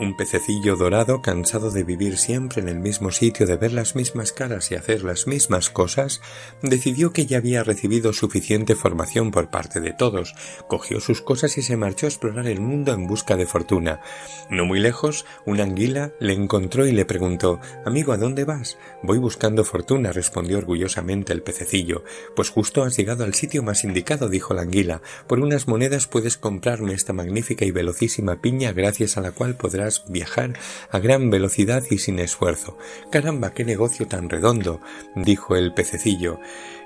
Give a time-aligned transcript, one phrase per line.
[0.00, 4.32] un pececillo dorado, cansado de vivir siempre en el mismo sitio, de ver las mismas
[4.32, 6.22] caras y hacer las mismas cosas,
[6.62, 10.34] decidió que ya había recibido suficiente formación por parte de todos,
[10.68, 14.00] cogió sus cosas y se marchó a explorar el mundo en busca de fortuna.
[14.48, 18.78] No muy lejos, una anguila le encontró y le preguntó Amigo, ¿a dónde vas?
[19.02, 22.04] Voy buscando fortuna, respondió orgullosamente el pececillo.
[22.34, 25.02] Pues justo has llegado al sitio más indicado, dijo la anguila.
[25.26, 29.89] Por unas monedas puedes comprarme esta magnífica y velocísima piña gracias a la cual podrás
[30.08, 30.58] viajar
[30.90, 32.78] a gran velocidad y sin esfuerzo.
[33.10, 34.80] Caramba, qué negocio tan redondo,
[35.14, 36.38] dijo el pececillo.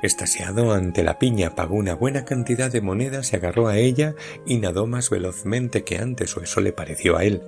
[0.03, 4.15] Estasiado ante la piña, pagó una buena cantidad de monedas, se agarró a ella
[4.47, 7.43] y nadó más velozmente que antes, o eso le pareció a él.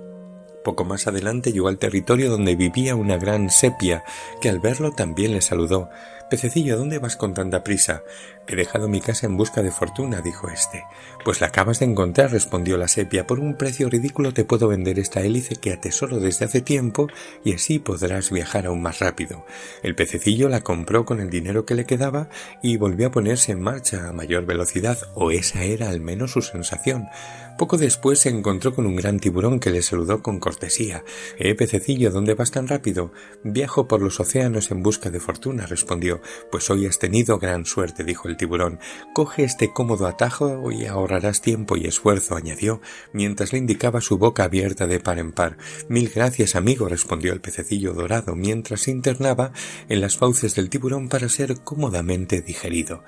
[0.63, 4.03] Poco más adelante llegó al territorio donde vivía una gran sepia,
[4.41, 5.89] que al verlo también le saludó.
[6.29, 8.03] Pececillo, ¿dónde vas con tanta prisa?
[8.49, 10.85] He dejado mi casa en busca de fortuna, dijo éste.
[11.25, 13.27] Pues la acabas de encontrar, respondió la sepia.
[13.27, 17.07] Por un precio ridículo te puedo vender esta hélice que atesoro desde hace tiempo
[17.43, 19.45] y así podrás viajar aún más rápido.
[19.83, 22.29] El pececillo la compró con el dinero que le quedaba
[22.63, 26.41] y volvió a ponerse en marcha a mayor velocidad, o esa era al menos su
[26.41, 27.09] sensación.
[27.57, 31.03] Poco después se encontró con un gran tiburón que le saludó con cortesía.
[31.39, 33.11] Eh, pececillo, ¿dónde vas tan rápido?
[33.43, 36.21] Viajo por los océanos en busca de fortuna, respondió.
[36.51, 38.79] Pues hoy has tenido gran suerte, dijo el tiburón.
[39.13, 44.45] Coge este cómodo atajo y ahorrarás tiempo y esfuerzo, añadió, mientras le indicaba su boca
[44.45, 45.57] abierta de par en par.
[45.89, 49.51] Mil gracias, amigo, respondió el pececillo dorado, mientras se internaba
[49.89, 53.03] en las fauces del tiburón para ser cómodamente digerido.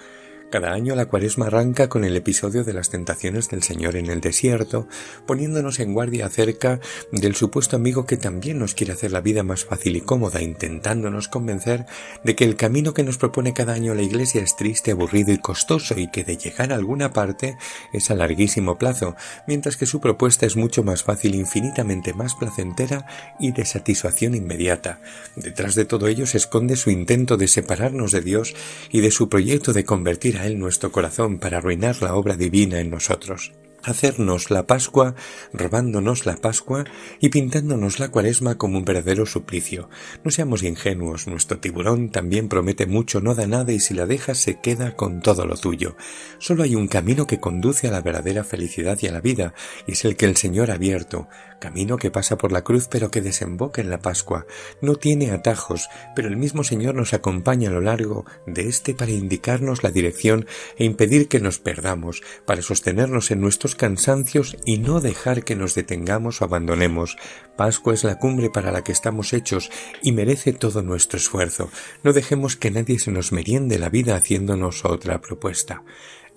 [0.50, 4.19] Cada año la cuaresma arranca con el episodio de las tentaciones del Señor en el
[4.19, 4.88] desierto,
[5.28, 6.80] poniéndonos en guardia acerca
[7.11, 11.27] del supuesto amigo que también nos quiere hacer la vida más fácil y cómoda, intentándonos
[11.27, 11.86] convencer
[12.23, 15.38] de que el camino que nos propone cada año la Iglesia es triste, aburrido y
[15.38, 17.55] costoso y que de llegar a alguna parte
[17.93, 19.15] es a larguísimo plazo,
[19.45, 23.05] mientras que su propuesta es mucho más fácil, infinitamente más placentera
[23.39, 24.99] y de satisfacción inmediata.
[25.36, 28.55] Detrás de todo ello se esconde su intento de separarnos de Dios
[28.89, 32.89] y de su proyecto de convertir él nuestro corazón para arruinar la obra divina en
[32.89, 33.52] nosotros
[33.83, 35.15] hacernos la Pascua,
[35.53, 36.85] robándonos la Pascua
[37.19, 39.89] y pintándonos la Cuaresma como un verdadero suplicio.
[40.23, 44.37] No seamos ingenuos, nuestro tiburón también promete mucho, no da nada y si la dejas
[44.37, 45.95] se queda con todo lo tuyo.
[46.39, 49.53] Solo hay un camino que conduce a la verdadera felicidad y a la vida,
[49.87, 51.27] y es el que el Señor ha abierto,
[51.59, 54.45] camino que pasa por la cruz pero que desemboca en la Pascua.
[54.81, 59.11] No tiene atajos, pero el mismo Señor nos acompaña a lo largo de este para
[59.11, 60.45] indicarnos la dirección
[60.77, 63.43] e impedir que nos perdamos, para sostenernos en
[63.75, 67.17] cansancios y no dejar que nos detengamos o abandonemos.
[67.55, 69.69] Pascua es la cumbre para la que estamos hechos
[70.02, 71.69] y merece todo nuestro esfuerzo.
[72.03, 75.83] No dejemos que nadie se nos meriende la vida haciéndonos otra propuesta.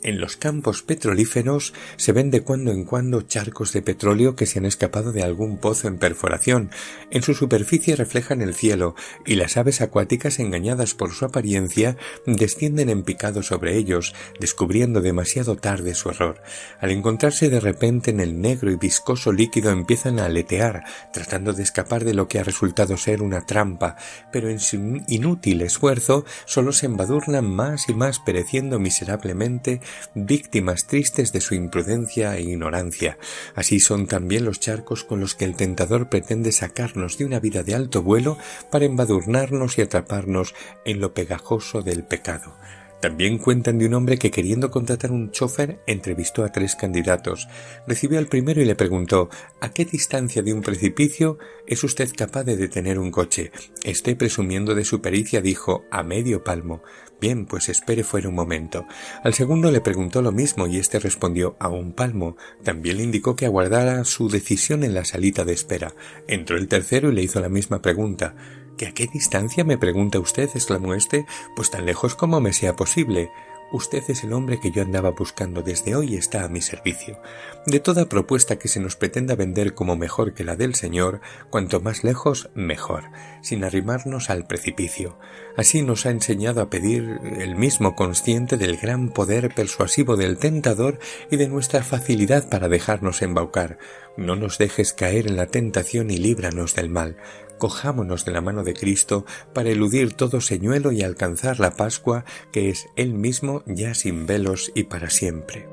[0.04, 4.58] En los campos petrolíferos se ven de cuando en cuando charcos de petróleo que se
[4.58, 6.70] han escapado de algún pozo en perforación.
[7.12, 11.96] En su superficie reflejan el cielo, y las aves acuáticas, engañadas por su apariencia,
[12.26, 16.42] descienden en picado sobre ellos, descubriendo demasiado tarde su error.
[16.80, 20.82] Al encontrarse de repente en el negro y viscoso líquido empiezan a aletear,
[21.12, 23.96] tratando de escapar de lo que ha resultado ser una trampa,
[24.32, 29.80] pero en su inútil esfuerzo solo se embadurnan más y más pereciendo miserablemente
[30.14, 33.18] víctimas tristes de su imprudencia e ignorancia.
[33.54, 37.62] Así son también los charcos con los que el tentador pretende sacarnos de una vida
[37.62, 38.38] de alto vuelo
[38.70, 40.54] para embadurnarnos y atraparnos
[40.84, 42.54] en lo pegajoso del pecado.
[43.02, 47.48] También cuentan de un hombre que queriendo contratar un chofer entrevistó a tres candidatos.
[47.84, 49.28] Recibió al primero y le preguntó
[49.60, 51.36] ¿A qué distancia de un precipicio
[51.66, 53.50] es usted capaz de detener un coche?
[53.82, 56.84] Este, presumiendo de su pericia, dijo a medio palmo.
[57.20, 58.86] Bien, pues espere fuera un momento.
[59.24, 62.36] Al segundo le preguntó lo mismo y éste respondió a un palmo.
[62.62, 65.92] También le indicó que aguardara su decisión en la salita de espera.
[66.28, 68.36] Entró el tercero y le hizo la misma pregunta.
[68.82, 70.50] ¿Que a qué distancia me pregunta usted?
[70.56, 71.24] exclamó éste.
[71.54, 73.30] Pues tan lejos como me sea posible.
[73.70, 77.22] Usted es el hombre que yo andaba buscando desde hoy está a mi servicio.
[77.64, 81.80] De toda propuesta que se nos pretenda vender como mejor que la del Señor, cuanto
[81.80, 83.04] más lejos, mejor,
[83.40, 85.16] sin arrimarnos al precipicio.
[85.56, 90.98] Así nos ha enseñado a pedir el mismo consciente del gran poder persuasivo del tentador
[91.30, 93.78] y de nuestra facilidad para dejarnos embaucar.
[94.16, 97.16] No nos dejes caer en la tentación y líbranos del mal
[97.62, 102.70] cojámonos de la mano de Cristo para eludir todo señuelo y alcanzar la Pascua que
[102.70, 105.68] es Él mismo ya sin velos y para siempre.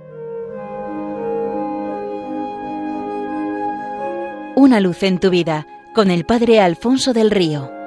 [4.56, 5.66] Una luz en tu vida
[5.96, 7.79] con el Padre Alfonso del Río.